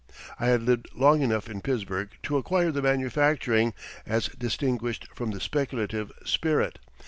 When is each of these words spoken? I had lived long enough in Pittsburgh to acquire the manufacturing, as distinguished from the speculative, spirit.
I 0.39 0.47
had 0.47 0.63
lived 0.63 0.87
long 0.95 1.21
enough 1.21 1.47
in 1.47 1.61
Pittsburgh 1.61 2.09
to 2.23 2.37
acquire 2.37 2.71
the 2.71 2.81
manufacturing, 2.81 3.75
as 4.03 4.29
distinguished 4.29 5.07
from 5.13 5.29
the 5.29 5.39
speculative, 5.39 6.11
spirit. 6.25 6.79